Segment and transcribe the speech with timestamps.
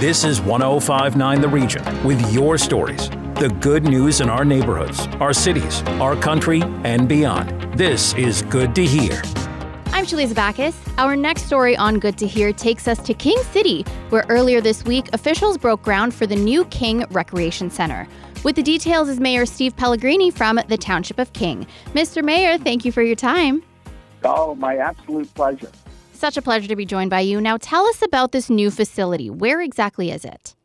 [0.00, 3.10] This is 1059 The Region with your stories.
[3.34, 7.76] The good news in our neighborhoods, our cities, our country, and beyond.
[7.76, 9.20] This is Good to Hear.
[9.86, 10.80] I'm Shaliza Bacchus.
[10.98, 14.84] Our next story on Good to Hear takes us to King City, where earlier this
[14.84, 18.06] week officials broke ground for the new King Recreation Center.
[18.44, 21.66] With the details is Mayor Steve Pellegrini from the Township of King.
[21.86, 22.22] Mr.
[22.22, 23.64] Mayor, thank you for your time.
[24.22, 25.72] Oh, my absolute pleasure.
[26.18, 27.40] Such a pleasure to be joined by you.
[27.40, 29.30] Now, tell us about this new facility.
[29.30, 30.56] Where exactly is it?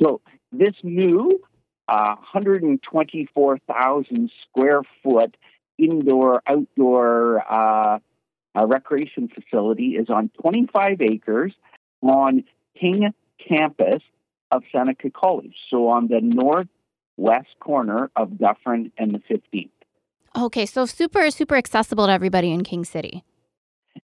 [0.00, 0.20] So,
[0.52, 1.40] this new
[1.88, 5.36] uh, 124,000 square foot
[5.76, 7.98] indoor outdoor uh,
[8.54, 11.52] uh, recreation facility is on 25 acres
[12.00, 12.44] on
[12.78, 13.12] King
[13.44, 14.02] campus
[14.52, 15.56] of Seneca College.
[15.68, 19.70] So, on the northwest corner of Dufferin and the 15th.
[20.38, 23.24] Okay, so super, super accessible to everybody in King City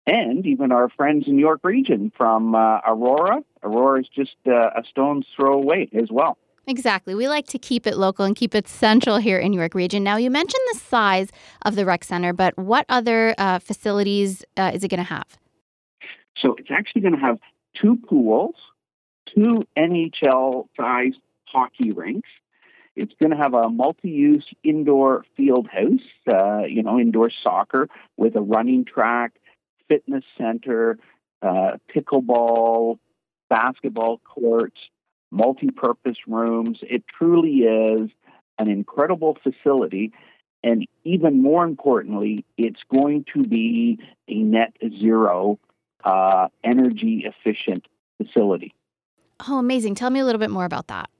[0.06, 3.42] and even our friends in York Region from uh, Aurora.
[3.62, 6.38] Aurora is just uh, a stone's throw away as well.
[6.66, 7.14] Exactly.
[7.14, 10.04] We like to keep it local and keep it central here in York Region.
[10.04, 11.30] Now, you mentioned the size
[11.62, 15.26] of the rec center, but what other uh, facilities uh, is it going to have?
[16.36, 17.38] So, it's actually going to have
[17.74, 18.54] two pools,
[19.34, 22.28] two NHL sized hockey rinks.
[22.94, 28.36] It's going to have a multi-use indoor field house, uh, you know, indoor soccer with
[28.36, 29.32] a running track,
[29.88, 30.98] fitness center,
[31.42, 32.98] uh, pickleball,
[33.48, 34.78] basketball courts,
[35.30, 36.78] multi purpose rooms.
[36.82, 38.10] It truly is
[38.58, 40.12] an incredible facility.
[40.62, 45.58] And even more importantly, it's going to be a net zero
[46.04, 47.86] uh, energy efficient
[48.18, 48.72] facility.
[49.48, 49.96] Oh, amazing.
[49.96, 51.10] Tell me a little bit more about that.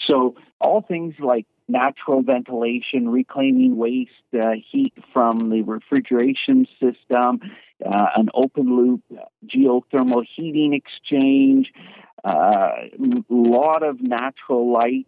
[0.00, 7.40] So, all things like natural ventilation, reclaiming waste uh, heat from the refrigeration system,
[7.84, 9.02] uh, an open loop
[9.46, 11.72] geothermal heating exchange,
[12.24, 12.72] a uh,
[13.28, 15.06] lot of natural light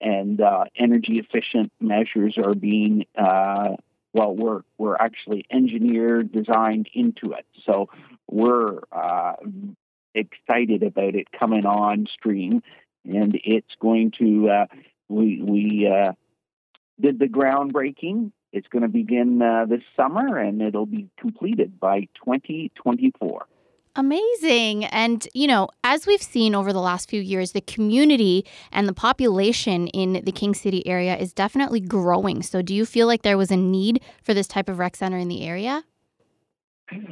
[0.00, 3.70] and uh, energy efficient measures are being uh,
[4.12, 7.44] well we're we're actually engineered designed into it.
[7.64, 7.88] So
[8.30, 9.34] we're uh,
[10.14, 12.62] excited about it coming on stream
[13.04, 14.66] and it's going to uh,
[15.14, 16.12] we we uh,
[17.00, 18.32] did the groundbreaking.
[18.52, 23.46] It's going to begin uh, this summer, and it'll be completed by 2024.
[23.96, 24.84] Amazing.
[24.86, 28.92] And, you know, as we've seen over the last few years, the community and the
[28.92, 32.42] population in the King City area is definitely growing.
[32.42, 35.18] So, do you feel like there was a need for this type of rec center
[35.18, 35.84] in the area?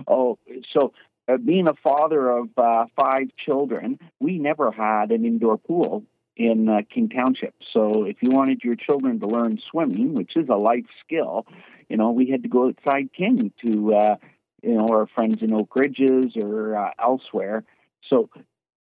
[0.06, 0.38] Oh,
[0.72, 0.92] so
[1.28, 6.04] uh, being a father of uh, five children, we never had an indoor pool
[6.36, 7.54] in uh, King Township.
[7.72, 11.46] So if you wanted your children to learn swimming, which is a life skill,
[11.88, 14.16] you know, we had to go outside King to, uh,
[14.62, 17.64] you know, our friends in Oak Ridges or uh, elsewhere.
[18.08, 18.30] So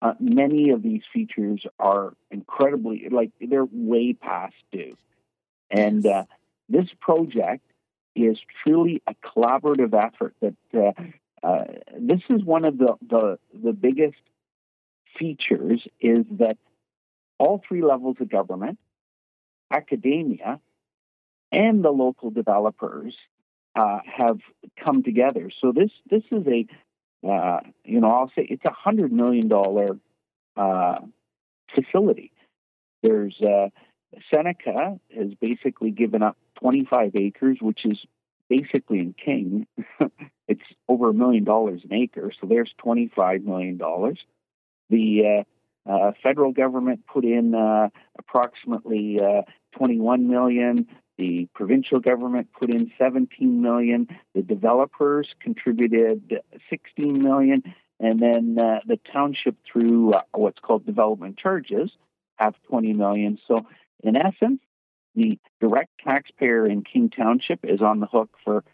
[0.00, 4.96] uh, many of these features are incredibly, like, they're way past due.
[5.70, 6.24] And uh,
[6.68, 7.64] this project
[8.14, 11.64] is truly a collaborative effort that uh, uh,
[11.98, 14.18] this is one of the, the, the biggest
[15.18, 16.56] features is that
[17.40, 18.78] all three levels of government,
[19.72, 20.60] academia,
[21.50, 23.16] and the local developers
[23.74, 24.38] uh, have
[24.84, 25.50] come together.
[25.60, 26.66] So this this is a
[27.26, 29.98] uh, you know I'll say it's a hundred million dollar
[30.56, 30.98] uh,
[31.74, 32.30] facility.
[33.02, 33.68] There's uh,
[34.30, 37.98] Seneca has basically given up 25 acres, which is
[38.50, 39.66] basically in King.
[40.48, 44.18] it's over a million dollars an acre, so there's 25 million dollars.
[44.90, 45.44] The
[45.88, 49.42] uh, federal government put in uh, approximately uh,
[49.76, 50.86] 21 million.
[51.18, 54.08] The provincial government put in 17 million.
[54.34, 57.62] The developers contributed 16 million,
[57.98, 61.90] and then uh, the township, through uh, what's called development charges,
[62.36, 63.38] have 20 million.
[63.46, 63.66] So,
[64.02, 64.60] in essence,
[65.14, 68.64] the direct taxpayer in King Township is on the hook for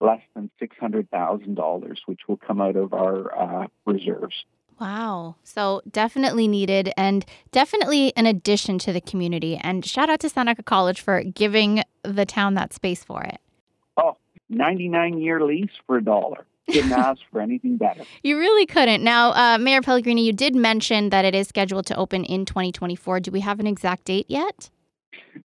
[0.00, 4.44] less than $600,000, which will come out of our uh, reserves.
[4.82, 5.36] Wow.
[5.44, 9.56] So definitely needed and definitely an addition to the community.
[9.56, 13.38] And shout out to Seneca College for giving the town that space for it.
[13.96, 14.16] Oh,
[14.48, 16.46] 99 year lease for a dollar.
[16.68, 18.02] Couldn't ask for anything better.
[18.24, 19.04] You really couldn't.
[19.04, 23.20] Now, uh, Mayor Pellegrini, you did mention that it is scheduled to open in 2024.
[23.20, 24.68] Do we have an exact date yet?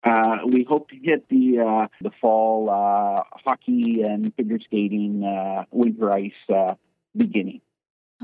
[0.05, 5.65] Uh, we hope to get the uh, the fall uh, hockey and figure skating uh,
[5.73, 6.75] winter ice uh,
[7.17, 7.61] beginning.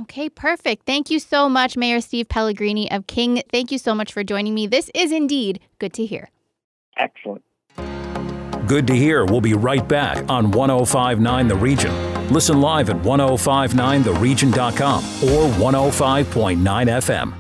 [0.03, 0.87] Okay, perfect.
[0.87, 3.43] Thank you so much, Mayor Steve Pellegrini of King.
[3.51, 4.67] Thank you so much for joining me.
[4.67, 6.31] This is indeed good to hear.
[6.97, 7.45] Excellent.
[8.67, 9.25] Good to hear.
[9.25, 12.29] We'll be right back on 1059 The Region.
[12.29, 17.35] Listen live at 1059theregion.com or 105.9 FM.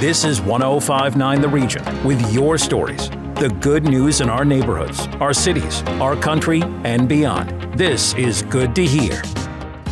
[0.00, 3.10] This is 1059 The Region with your stories.
[3.38, 7.78] The good news in our neighborhoods, our cities, our country, and beyond.
[7.78, 9.20] This is Good to Hear.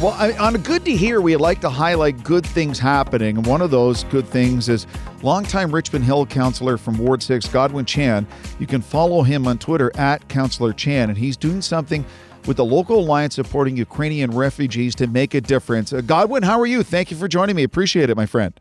[0.00, 3.36] Well, on good to hear, we like to highlight good things happening.
[3.36, 4.86] And one of those good things is
[5.22, 8.26] longtime Richmond Hill councillor from Ward 6, Godwin Chan.
[8.58, 12.02] You can follow him on Twitter at Councillor Chan, and he's doing something
[12.46, 15.92] with the local alliance supporting Ukrainian refugees to make a difference.
[15.92, 16.82] Uh, Godwin, how are you?
[16.82, 17.62] Thank you for joining me.
[17.62, 18.58] Appreciate it, my friend.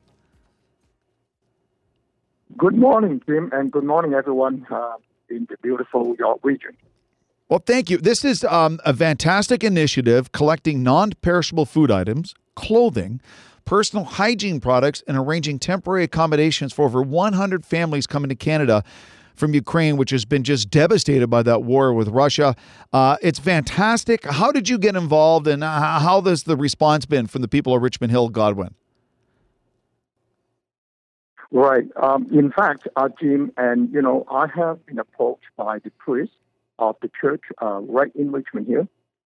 [2.58, 4.96] Good morning, Tim, and good morning, everyone uh,
[5.30, 6.78] in the beautiful York region.
[7.50, 7.98] Well, thank you.
[7.98, 13.22] This is um, a fantastic initiative collecting non perishable food items, clothing,
[13.66, 18.84] personal hygiene products, and arranging temporary accommodations for over 100 families coming to Canada
[19.36, 22.56] from Ukraine, which has been just devastated by that war with Russia.
[22.92, 24.26] Uh, it's fantastic.
[24.26, 27.82] How did you get involved, and how has the response been from the people of
[27.82, 28.76] Richmond Hill, Godwin?
[31.54, 31.86] Right.
[32.02, 36.32] Um, in fact, uh, Jim, and you know, I have been approached by the priest
[36.80, 38.88] of the church uh, right in Richmond here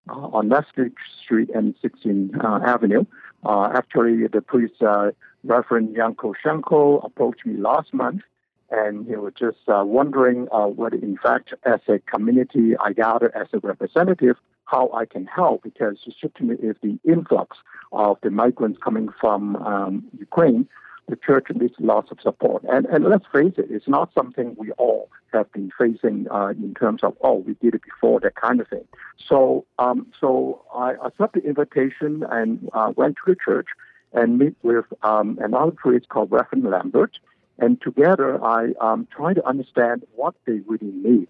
[0.09, 0.91] uh, on Leslie
[1.23, 3.05] Street and 16th uh, Avenue.
[3.45, 5.11] Uh, actually, the priest, uh,
[5.43, 8.23] Reverend Yanko Shenko, approached me last month,
[8.71, 13.59] and he was just wondering whether, in fact, as a community, I gather as a
[13.59, 17.57] representative, how I can help because certainly if the influx
[17.91, 20.67] of the migrants coming from um, Ukraine
[21.07, 22.63] the church needs lots of support.
[22.63, 26.73] And, and let's face it, it's not something we all have been facing uh, in
[26.73, 28.87] terms of, oh, we did it before, that kind of thing.
[29.27, 33.67] So, um, so I accepted the invitation and uh, went to the church
[34.13, 37.19] and meet with um, another priest called Reverend Lambert.
[37.57, 41.27] And together, I um, try to understand what they really need.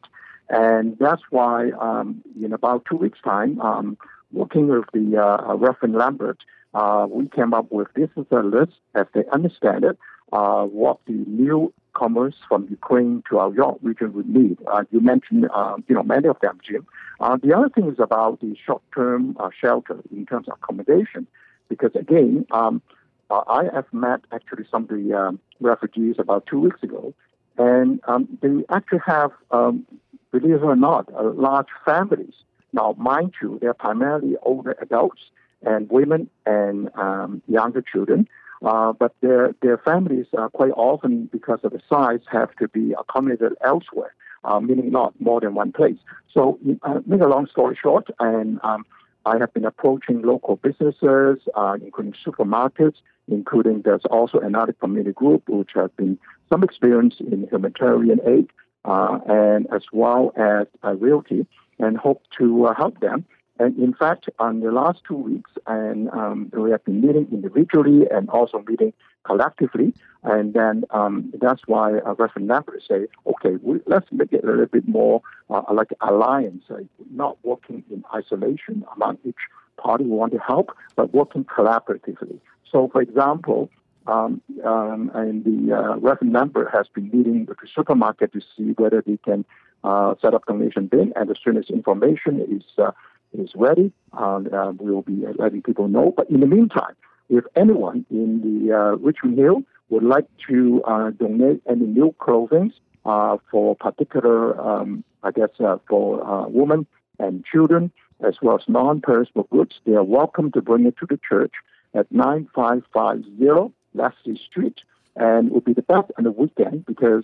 [0.50, 3.98] And that's why, um, in about two weeks' time, um,
[4.32, 6.40] working with the uh, Reverend Lambert,
[6.76, 9.98] uh, we came up with this is a list, as they understand it,
[10.34, 14.58] uh, what the newcomers from Ukraine to our York region would need.
[14.72, 16.86] Uh, you mentioned, uh, you know, many of them, Jim.
[17.22, 21.26] Uh, the other thing is about the short-term uh, shelter in terms of accommodation,
[21.70, 22.82] because again, um,
[23.30, 27.14] I have met actually some of the um, refugees about two weeks ago,
[27.58, 29.86] and um, they actually have, um,
[30.32, 31.04] believe it or not,
[31.38, 32.36] large families.
[32.74, 35.22] Now, mind you, they're primarily older adults
[35.66, 38.28] and women and um, younger children.
[38.64, 42.96] Uh, but their their families uh, quite often, because of the size, have to be
[42.98, 45.98] accommodated elsewhere, uh, meaning not more than one place.
[46.34, 48.86] So, uh, make a long story short, and um,
[49.26, 52.96] I have been approaching local businesses, uh, including supermarkets,
[53.28, 56.18] including there's also another community group which has been
[56.52, 58.50] some experience in humanitarian aid,
[58.86, 61.46] uh, and as well as realty,
[61.78, 63.26] and hope to help them
[63.58, 68.06] and in fact, on the last two weeks, and um, we have been meeting individually
[68.12, 68.92] and also meeting
[69.24, 69.94] collectively.
[70.24, 74.48] And then um, that's why uh, Reverend Lambert say, okay, we, let's make it a
[74.48, 76.80] little bit more uh, like alliance, uh,
[77.12, 79.36] not working in isolation among each
[79.78, 82.40] party who want to help, but working collaboratively.
[82.70, 83.70] So, for example,
[84.08, 88.74] um, um, and the uh, Reverend Lambert has been meeting with the supermarket to see
[88.78, 89.46] whether they can
[89.84, 92.92] uh, set up donation bin, and as soon as information is uh,
[93.40, 94.42] is ready, uh,
[94.78, 96.14] we will be letting people know.
[96.16, 96.96] But in the meantime,
[97.30, 102.74] if anyone in the uh, Richmond Hill would like to uh, donate any new clothing
[103.06, 106.88] uh, for particular, um, I guess, uh, for uh, women
[107.20, 107.92] and children,
[108.26, 111.54] as well as non-perishable goods, they are welcome to bring it to the church
[111.94, 114.80] at 9550 Leslie Street.
[115.16, 117.24] And it will be the best on the weekend because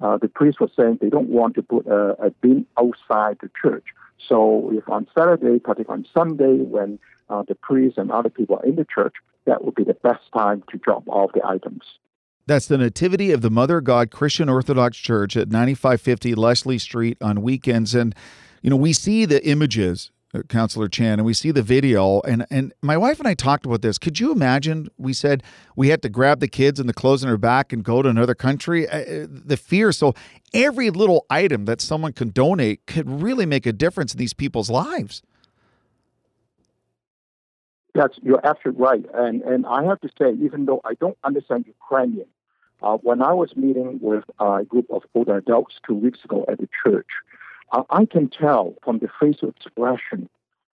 [0.00, 3.84] the priest was saying they don't want to put a, a bin outside the church.
[4.26, 8.64] So if on Saturday, particularly on Sunday, when uh, the priest and other people are
[8.64, 9.14] in the church,
[9.46, 11.82] that would be the best time to drop off the items.
[12.46, 17.18] That's the Nativity of the Mother of God Christian Orthodox Church at 9550 Leslie Street
[17.20, 17.94] on weekends.
[17.94, 18.14] And,
[18.62, 22.20] you know, we see the images uh, Councillor Chan, and we see the video.
[22.20, 23.98] And and my wife and I talked about this.
[23.98, 24.88] Could you imagine?
[24.96, 25.42] We said
[25.76, 28.08] we had to grab the kids and the clothes in our back and go to
[28.08, 28.88] another country.
[28.88, 29.92] Uh, uh, the fear.
[29.92, 30.14] So
[30.52, 34.70] every little item that someone can donate could really make a difference in these people's
[34.70, 35.22] lives.
[37.94, 39.04] Yes, you're absolutely right.
[39.14, 42.28] And and I have to say, even though I don't understand Ukrainian,
[42.82, 46.58] uh, when I was meeting with a group of older adults two weeks ago at
[46.58, 47.08] the church
[47.72, 50.28] uh, I can tell from the facial expression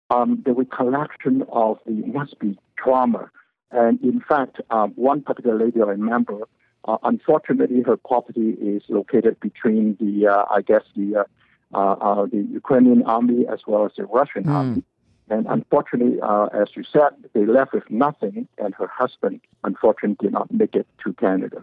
[0.09, 3.29] um, the recollection of the must be trauma.
[3.71, 6.47] And in fact, um, one particular lady I remember,
[6.85, 11.23] uh, unfortunately, her property is located between the, uh, I guess, the uh,
[11.73, 14.51] uh, uh, the Ukrainian army as well as the Russian mm.
[14.51, 14.83] army.
[15.29, 16.19] And unfortunately,
[16.53, 20.85] as you said, they left with nothing, and her husband, unfortunately, did not make it
[21.03, 21.61] to Canada.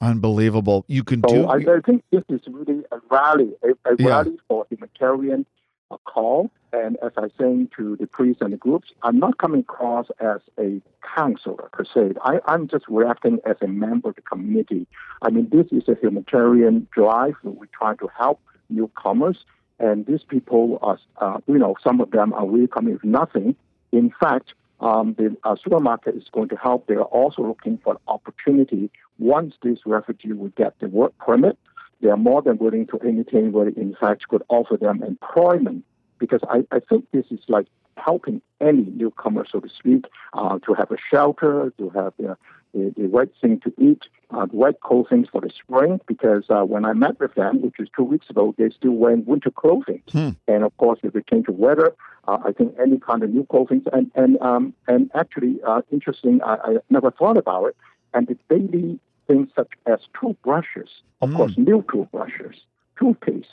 [0.00, 0.84] Unbelievable.
[0.88, 1.46] You can So do.
[1.46, 4.08] I, I think this is really a rally, a, a Yeah.
[4.08, 5.46] rally for humanitarian
[5.90, 6.50] uh, call.
[6.72, 10.40] And as I saying to the priests and the groups, I'm not coming across as
[10.58, 10.82] a
[11.14, 12.14] councillor per se.
[12.22, 14.86] I, I'm just reacting as a member of the community.
[15.22, 17.34] I mean, this is a humanitarian drive.
[17.44, 19.44] We try to help newcomers,
[19.78, 23.54] and these people are, uh, you know, some of them are really coming with nothing.
[23.92, 26.88] In fact, um, the uh, supermarket is going to help.
[26.88, 31.58] They're also looking for an opportunity once these refugees will get the work permit.
[32.00, 35.84] They are more than willing to entertain where, in fact, could offer them employment.
[36.18, 37.66] Because I, I think this is like
[37.96, 42.36] helping any newcomer, so to speak, uh, to have a shelter, to have the,
[42.72, 46.00] the, the right thing to eat, uh, the right clothing for the spring.
[46.06, 49.24] Because uh, when I met with them, which was two weeks ago, they still wearing
[49.24, 50.02] winter clothing.
[50.10, 50.30] Hmm.
[50.46, 51.94] And of course, if it change of weather,
[52.26, 53.82] uh, I think any kind of new clothing.
[53.92, 56.42] And and um, and actually, uh, interesting.
[56.42, 57.76] I, I never thought about it.
[58.14, 60.90] And the daily things such as toothbrushes,
[61.20, 61.36] of Mm.
[61.36, 62.56] course, new toothbrushes,
[62.98, 63.48] toothpaste,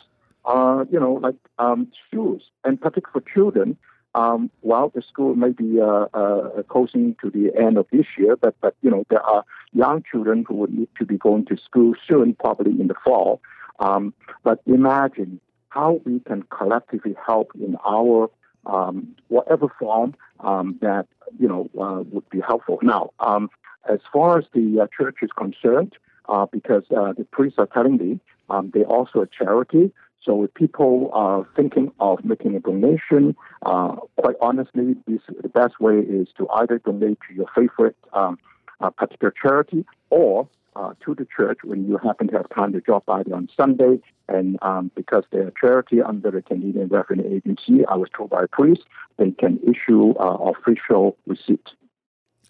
[0.45, 3.77] uh, you know, like um, shoes, and particularly for children.
[4.13, 8.35] Um, while the school may be uh, uh, closing to the end of this year,
[8.35, 11.55] but but you know there are young children who would need to be going to
[11.55, 13.39] school soon, probably in the fall.
[13.79, 14.13] Um,
[14.43, 15.39] but imagine
[15.69, 18.29] how we can collectively help in our
[18.65, 21.07] um, whatever form um, that
[21.39, 22.79] you know uh, would be helpful.
[22.81, 23.49] Now, um,
[23.89, 25.93] as far as the uh, church is concerned,
[26.29, 28.19] uh, because uh, the priests are telling me
[28.49, 29.91] um, they're also a charity.
[30.23, 33.35] So if people are thinking of making a donation,
[33.65, 38.37] uh, quite honestly, this, the best way is to either donate to your favorite um,
[38.79, 42.81] uh, particular charity or uh, to the church when you happen to have time to
[42.81, 43.99] drop by there on Sunday.
[44.27, 48.43] And um, because they're a charity under the Canadian Revenue Agency, I was told by
[48.43, 48.83] a priest,
[49.17, 51.67] they can issue uh, official receipt.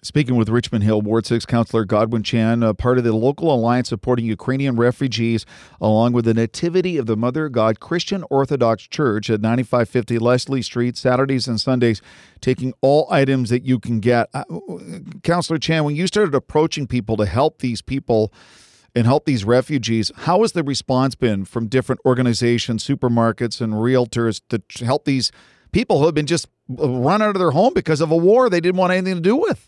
[0.04, 3.90] Speaking with Richmond Hill Ward 6 Councillor Godwin Chan, uh, part of the local alliance
[3.90, 5.46] supporting Ukrainian refugees,
[5.80, 10.64] along with the Nativity of the Mother of God Christian Orthodox Church at 9550 Leslie
[10.64, 12.02] Street, Saturdays and Sundays,
[12.40, 14.28] taking all items that you can get.
[14.34, 14.44] Uh,
[15.22, 18.34] Councillor Chan, when you started approaching people to help these people
[18.96, 24.42] and help these refugees, how has the response been from different organizations, supermarkets, and realtors
[24.50, 25.32] to help these
[25.72, 26.48] people who have been just
[26.80, 29.22] uh, run out of their home because of a war they didn't want anything to
[29.22, 29.68] do with?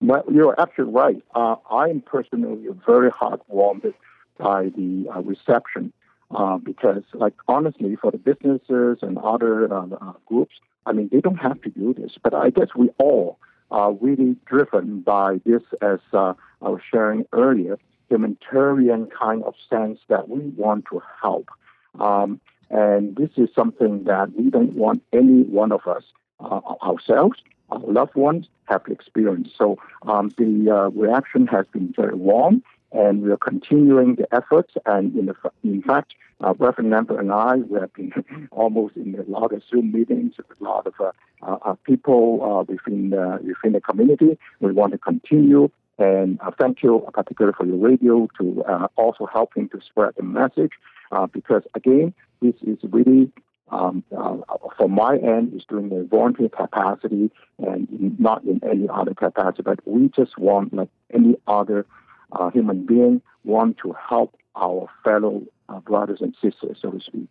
[0.00, 1.22] Well, you're absolutely right.
[1.34, 3.92] Uh, I'm personally very heartwarmed
[4.38, 5.92] by the uh, reception
[6.30, 10.54] uh, because, like, honestly, for the businesses and other uh, uh, groups,
[10.86, 13.38] I mean, they don't have to do this, but I guess we all
[13.70, 17.78] are really driven by this, as uh, I was sharing earlier,
[18.08, 21.50] humanitarian kind of sense that we want to help.
[21.98, 22.40] Um,
[22.70, 26.04] and this is something that we don't want any one of us
[26.40, 27.34] ourselves, our
[27.78, 29.56] loved ones, have experienced.
[29.56, 32.62] So um, the uh, reaction has been very warm,
[32.92, 34.74] and we are continuing the efforts.
[34.86, 38.12] And in, the, in fact, uh, Reverend Lambert and I, we have been
[38.50, 41.12] almost in a lot of Zoom meetings with a lot of uh,
[41.42, 44.38] uh, people uh, within, uh, within the community.
[44.60, 45.70] We want to continue.
[45.98, 50.22] And uh, thank you, particularly for your radio, to uh, also helping to spread the
[50.22, 50.72] message.
[51.12, 53.30] Uh, because again, this is really
[53.70, 54.36] um, uh,
[54.76, 59.78] from my end is doing a volunteer capacity and not in any other capacity, but
[59.86, 61.86] we just want, like any other
[62.32, 67.28] uh, human being, want to help our fellow uh, brothers and sisters, so to speak.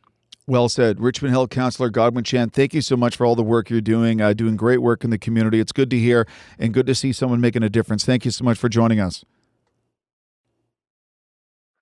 [0.48, 1.00] Well said.
[1.00, 4.20] Richmond Hill Councillor Godwin Chan, thank you so much for all the work you're doing,
[4.20, 5.60] uh, doing great work in the community.
[5.60, 6.26] It's good to hear
[6.58, 8.04] and good to see someone making a difference.
[8.04, 9.24] Thank you so much for joining us.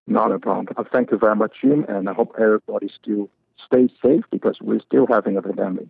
[0.06, 0.68] Not a problem.
[0.76, 3.30] Uh, thank you very much, Jim, and I hope everybody still
[3.66, 5.88] stays safe because we're still having a pandemic.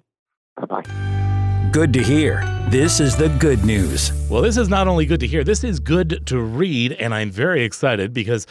[0.55, 1.69] Bye bye.
[1.71, 2.43] Good to hear.
[2.69, 4.11] This is the good news.
[4.29, 7.29] Well, this is not only good to hear, this is good to read, and I'm
[7.29, 8.47] very excited because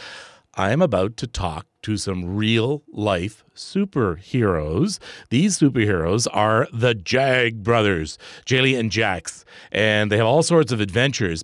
[0.53, 4.99] I am about to talk to some real life superheroes.
[5.29, 10.79] These superheroes are the Jag brothers, Jaylee and Jax, and they have all sorts of
[10.79, 11.43] adventures.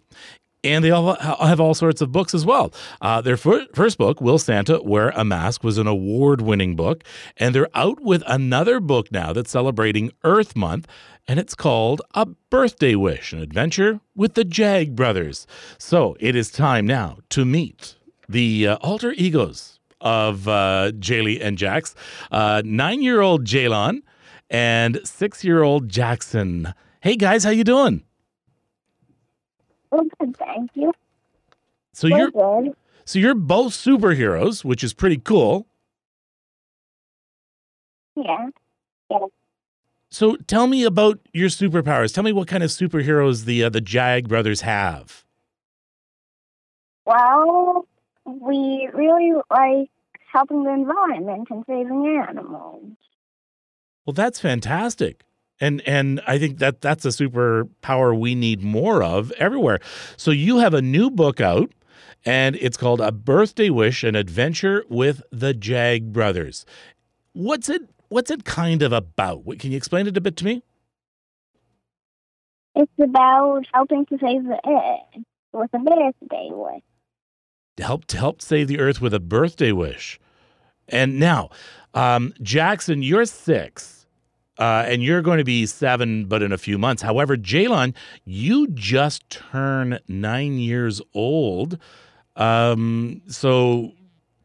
[0.64, 2.74] And they all have all sorts of books as well.
[3.02, 7.04] Uh, their fir- first book, Will Santa Wear a Mask, was an award winning book.
[7.36, 10.88] And they're out with another book now that's celebrating Earth Month.
[11.28, 15.48] And it's called A Birthday Wish, an adventure with the Jag brothers.
[15.78, 17.96] So it is time now to meet
[18.30, 21.96] the uh, alter egos of uh, Jaylee and Jax
[22.32, 24.02] uh, nine year old Jaylon
[24.50, 26.74] and six year old Jackson.
[27.02, 28.04] Hey guys, how you doing?
[29.94, 30.92] Well, good, thank you.
[31.94, 32.76] So We're you're good.
[33.06, 35.68] so you're both superheroes, which is pretty cool.
[38.16, 38.50] Yeah.
[40.10, 42.12] So tell me about your superpowers.
[42.12, 45.24] Tell me what kind of superheroes the uh, the Jag brothers have.
[47.06, 47.88] Well,
[48.26, 49.92] we really like
[50.32, 52.94] helping the environment and saving animals.
[54.06, 55.24] Well, that's fantastic.
[55.60, 59.80] And and I think that that's a superpower we need more of everywhere.
[60.18, 61.72] So you have a new book out
[62.26, 66.66] and it's called A Birthday Wish: An Adventure with the Jag Brothers.
[67.34, 69.44] What's it what's it kind of about?
[69.60, 70.64] Can you explain it a bit to me?
[72.76, 76.82] It's about helping to save the earth with a birthday wish.
[77.78, 80.20] To help to help save the earth with a birthday wish.
[80.88, 81.50] And now,
[81.94, 84.03] um, Jackson, you're six,
[84.58, 87.02] uh, and you're going to be seven, but in a few months.
[87.02, 87.94] However, Jalon,
[88.26, 91.78] you just turn nine years old.
[92.36, 93.94] Um, so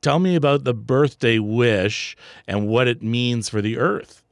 [0.00, 4.22] tell me about the birthday wish and what it means for the earth.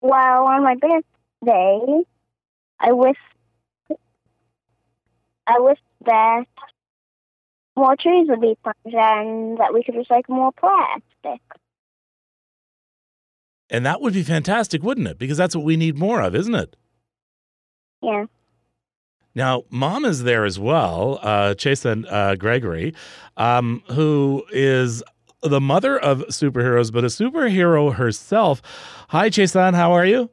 [0.00, 2.02] Well, on my birthday,
[2.78, 3.18] I wish
[5.46, 6.44] I wish that
[7.76, 11.40] more trees would be planted and that we could recycle more plastic.
[13.70, 15.18] And that would be fantastic, wouldn't it?
[15.18, 16.76] Because that's what we need more of, isn't it?
[18.02, 18.26] Yeah.
[19.34, 22.94] Now, mom is there as well, uh, Chesand uh, Gregory,
[23.36, 25.04] um, who is
[25.42, 28.60] the mother of superheroes, but a superhero herself.
[29.10, 30.30] Hi, Chesand, how are you?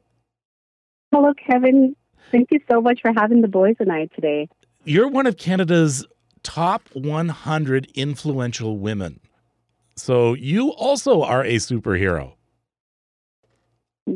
[1.12, 1.94] Hello, Kevin.
[2.32, 4.48] Thank you so much for having the boys and I today.
[4.84, 6.04] You're one of Canada's
[6.42, 9.20] top 100 influential women.
[9.96, 12.34] So you also are a superhero.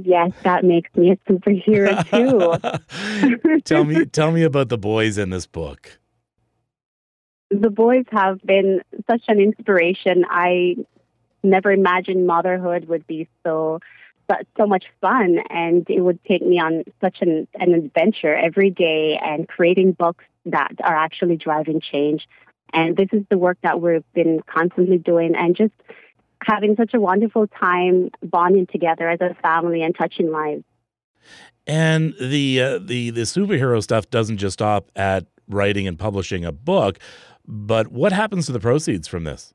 [0.05, 3.61] Yes, that makes me a superhero too.
[3.65, 5.99] tell me tell me about the boys in this book.
[7.51, 8.81] The boys have been
[9.11, 10.25] such an inspiration.
[10.29, 10.77] I
[11.43, 13.81] never imagined motherhood would be so
[14.57, 19.21] so much fun and it would take me on such an, an adventure every day
[19.23, 22.27] and creating books that are actually driving change.
[22.73, 25.75] And this is the work that we've been constantly doing and just
[26.45, 30.65] having such a wonderful time bonding together as a family and touching lives.
[31.67, 36.53] And the uh, the the superhero stuff doesn't just stop at writing and publishing a
[36.53, 36.99] book,
[37.47, 39.55] but what happens to the proceeds from this?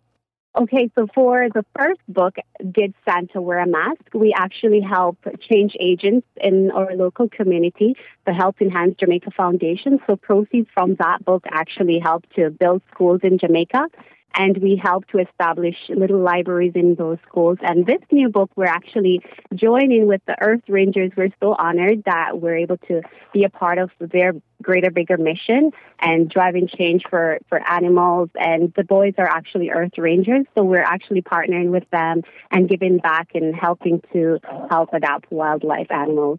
[0.57, 2.37] Okay, so for the first book,
[2.71, 4.01] Did Santa Wear a Mask?
[4.13, 7.95] We actually help change agents in our local community,
[8.25, 9.99] the Helping Hands Jamaica Foundation.
[10.07, 13.87] So proceeds from that book actually help to build schools in Jamaica
[14.35, 17.57] and we help to establish little libraries in those schools.
[17.61, 19.21] And this new book, we're actually
[19.55, 21.11] joining with the Earth Rangers.
[21.17, 23.01] We're so honored that we're able to
[23.33, 28.29] be a part of their greater, bigger mission and driving change for, for animals.
[28.35, 32.97] And the boys are actually Earth Rangers, so we're actually partnering with them and giving
[32.97, 36.37] back and helping to help adapt wildlife animals.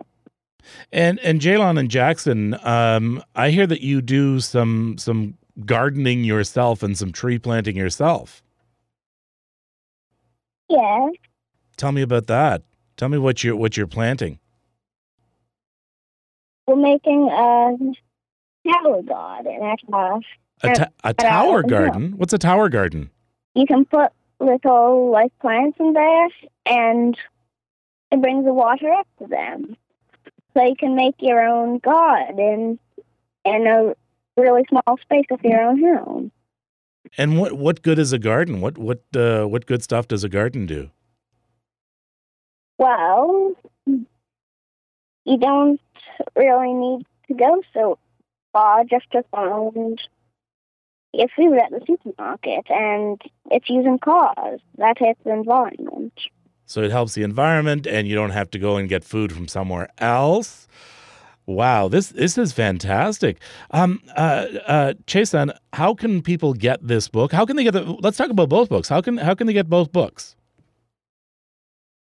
[0.93, 6.83] And and Jalon and Jackson, um, I hear that you do some some gardening yourself
[6.83, 8.43] and some tree planting yourself.
[10.69, 11.09] Yeah.
[11.77, 12.63] Tell me about that.
[12.97, 14.39] Tell me what you're what you're planting.
[16.67, 17.77] We're making a
[18.71, 20.21] tower garden at our
[20.63, 22.15] a, ta- a tower garden.
[22.17, 23.11] What's a tower garden?
[23.55, 26.29] You can put little life plants in there,
[26.67, 27.17] and
[28.11, 29.77] it brings the water up to them.
[30.55, 32.79] So you can make your own garden in
[33.45, 33.97] and a
[34.39, 36.33] really small space of your own home.
[37.17, 38.61] And what what good is a garden?
[38.61, 40.91] What what uh, what good stuff does a garden do?
[42.79, 43.55] Well,
[43.87, 45.81] you don't
[46.37, 47.99] really need to go so
[48.53, 50.01] far just to find
[51.13, 53.21] your food at the supermarket, and
[53.51, 56.13] it's using cars that hits the environment.
[56.67, 59.49] So it helps the environment, and you don't have to go and get food from
[59.49, 60.69] somewhere else.
[61.49, 63.39] Wow, this this is fantastic.
[63.71, 67.33] Um, uh, uh, Chesand, how can people get this book?
[67.33, 67.85] How can they get the?
[67.85, 68.87] Let's talk about both books.
[68.87, 70.37] How can how can they get both books?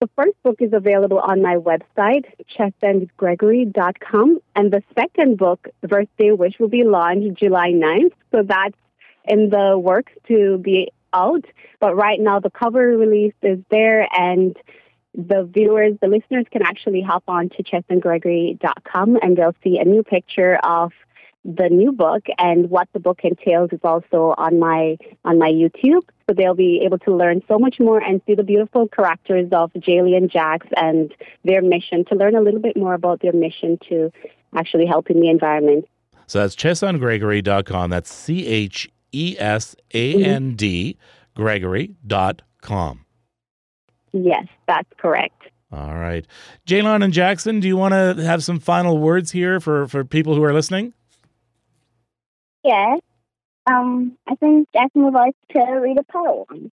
[0.02, 2.26] The first book is available on my website,
[2.58, 8.12] chesandgregory.com, and the second book, Birthday Wish, will be launched July 9th.
[8.30, 8.76] So that's
[9.24, 11.46] in the works to be out.
[11.80, 14.54] But right now, the cover release is there, and
[15.18, 20.04] the viewers, the listeners can actually hop on to chesandgregory.com and they'll see a new
[20.04, 20.92] picture of
[21.44, 26.02] the new book and what the book entails is also on my on my YouTube.
[26.28, 29.72] So they'll be able to learn so much more and see the beautiful characters of
[29.72, 31.12] Jaylee and Jax and
[31.44, 34.12] their mission to learn a little bit more about their mission to
[34.54, 35.88] actually helping the environment.
[36.26, 37.90] So that's chesandgregory.com.
[37.90, 40.96] That's C H E S A N D
[41.34, 43.04] Gregory.com.
[44.12, 45.42] Yes, that's correct.
[45.72, 46.26] All right.
[46.66, 50.34] Jalon and Jackson, do you want to have some final words here for, for people
[50.34, 50.94] who are listening?
[52.64, 53.00] Yes.
[53.66, 56.72] Um, I think Jackson would like to read a poem.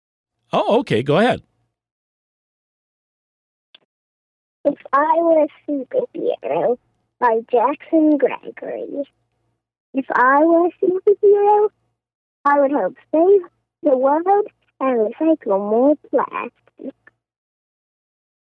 [0.52, 1.02] Oh, okay.
[1.02, 1.42] Go ahead.
[4.64, 6.76] If I Were a Superhero
[7.22, 9.04] by Jackson Gregory.
[9.94, 11.68] If I were a superhero,
[12.44, 13.42] I would help save
[13.84, 14.48] the world
[14.80, 16.94] and recycle more plastic.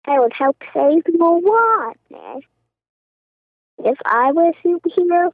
[0.07, 2.41] I would help save more water.
[3.79, 5.33] If I were a um, superhero,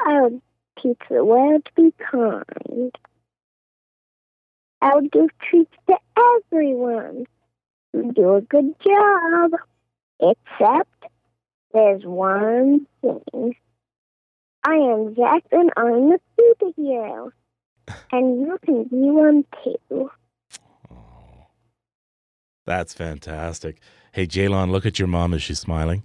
[0.00, 0.42] I would
[0.82, 2.92] teach the world to be kind.
[4.80, 5.96] I would give treats to
[6.52, 7.26] everyone
[7.92, 9.52] who do a good job.
[10.20, 11.06] Except
[11.72, 13.54] there's one thing.
[14.66, 15.60] I am Jackson.
[15.60, 17.30] And I'm a superhero.
[18.12, 20.10] And you can be one too.
[22.66, 23.80] That's fantastic.
[24.12, 25.34] Hey, Jaylon, look at your mom.
[25.34, 26.02] Is she smiling?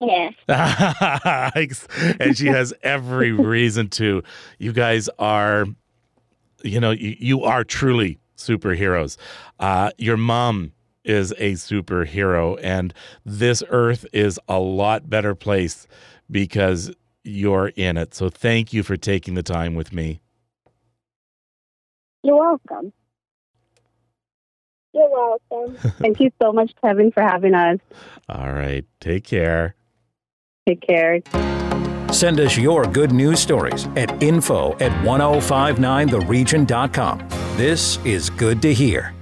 [0.00, 0.34] Yes.
[2.20, 4.22] and she has every reason to.
[4.58, 5.66] You guys are,
[6.62, 9.16] you know, you, you are truly superheroes.
[9.58, 10.72] Uh, your mom
[11.04, 15.86] is a superhero, and this earth is a lot better place
[16.30, 16.90] because
[17.22, 18.14] you're in it.
[18.14, 20.20] So thank you for taking the time with me.
[22.22, 22.92] You're welcome.
[24.94, 25.76] You're welcome.
[25.98, 27.80] Thank you so much, Kevin, for having us.
[28.28, 28.84] All right.
[29.00, 29.74] Take care.
[30.66, 31.20] Take care.
[32.12, 37.28] Send us your good news stories at info at 1059theregion.com.
[37.56, 39.12] This is good to hear.